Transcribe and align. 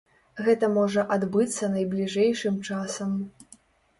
Гэта 0.45 0.67
можа 0.77 1.03
адбыцца 1.17 1.69
найбліжэйшым 1.75 2.57
часам. 2.69 3.11